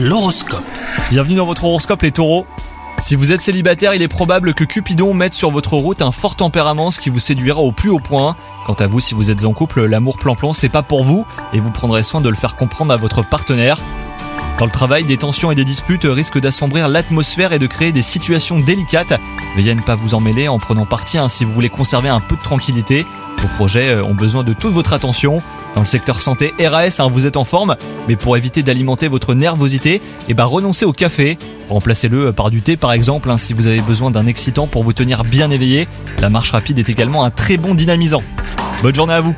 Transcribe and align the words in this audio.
L'horoscope. 0.00 0.62
Bienvenue 1.10 1.34
dans 1.34 1.44
votre 1.44 1.64
horoscope 1.64 2.02
les 2.02 2.12
taureaux. 2.12 2.46
Si 2.98 3.16
vous 3.16 3.32
êtes 3.32 3.42
célibataire, 3.42 3.94
il 3.94 4.02
est 4.02 4.06
probable 4.06 4.54
que 4.54 4.62
Cupidon 4.62 5.12
mette 5.12 5.34
sur 5.34 5.50
votre 5.50 5.72
route 5.72 6.02
un 6.02 6.12
fort 6.12 6.36
tempérament, 6.36 6.92
ce 6.92 7.00
qui 7.00 7.10
vous 7.10 7.18
séduira 7.18 7.58
au 7.58 7.72
plus 7.72 7.90
haut 7.90 7.98
point. 7.98 8.36
Quant 8.64 8.74
à 8.74 8.86
vous, 8.86 9.00
si 9.00 9.16
vous 9.16 9.32
êtes 9.32 9.44
en 9.44 9.52
couple, 9.52 9.86
l'amour 9.86 10.16
plan-plan, 10.16 10.52
c'est 10.52 10.68
pas 10.68 10.82
pour 10.82 11.02
vous, 11.02 11.26
et 11.52 11.58
vous 11.58 11.72
prendrez 11.72 12.04
soin 12.04 12.20
de 12.20 12.28
le 12.28 12.36
faire 12.36 12.54
comprendre 12.54 12.92
à 12.92 12.96
votre 12.96 13.28
partenaire. 13.28 13.76
Dans 14.60 14.66
le 14.66 14.70
travail, 14.70 15.02
des 15.02 15.16
tensions 15.16 15.50
et 15.50 15.56
des 15.56 15.64
disputes 15.64 16.06
risquent 16.08 16.40
d'assombrir 16.40 16.86
l'atmosphère 16.86 17.52
et 17.52 17.58
de 17.58 17.66
créer 17.66 17.90
des 17.90 18.02
situations 18.02 18.60
délicates. 18.60 19.20
Veillez 19.56 19.72
à 19.72 19.74
ne 19.74 19.82
pas 19.82 19.96
vous 19.96 20.14
en 20.14 20.20
mêler 20.20 20.46
en 20.46 20.60
prenant 20.60 20.86
parti 20.86 21.18
hein, 21.18 21.28
si 21.28 21.44
vous 21.44 21.52
voulez 21.52 21.70
conserver 21.70 22.08
un 22.08 22.20
peu 22.20 22.36
de 22.36 22.42
tranquillité. 22.42 23.04
Vos 23.38 23.48
projets 23.56 23.90
euh, 23.90 24.04
ont 24.04 24.14
besoin 24.14 24.44
de 24.44 24.52
toute 24.52 24.72
votre 24.72 24.92
attention. 24.92 25.42
Dans 25.74 25.80
le 25.80 25.86
secteur 25.86 26.22
santé 26.22 26.52
RAS, 26.60 27.00
hein, 27.00 27.08
vous 27.08 27.26
êtes 27.26 27.36
en 27.36 27.44
forme, 27.44 27.76
mais 28.08 28.16
pour 28.16 28.36
éviter 28.36 28.62
d'alimenter 28.62 29.08
votre 29.08 29.34
nervosité, 29.34 30.02
eh 30.28 30.34
ben 30.34 30.44
renoncez 30.44 30.84
au 30.84 30.92
café. 30.92 31.38
Remplacez-le 31.68 32.32
par 32.32 32.50
du 32.50 32.62
thé 32.62 32.76
par 32.76 32.92
exemple 32.92 33.30
hein, 33.30 33.36
si 33.36 33.52
vous 33.52 33.66
avez 33.66 33.80
besoin 33.80 34.10
d'un 34.10 34.26
excitant 34.26 34.66
pour 34.66 34.82
vous 34.82 34.92
tenir 34.92 35.24
bien 35.24 35.50
éveillé. 35.50 35.86
La 36.20 36.30
marche 36.30 36.50
rapide 36.50 36.78
est 36.78 36.88
également 36.88 37.24
un 37.24 37.30
très 37.30 37.56
bon 37.58 37.74
dynamisant. 37.74 38.22
Bonne 38.82 38.94
journée 38.94 39.14
à 39.14 39.20
vous 39.20 39.34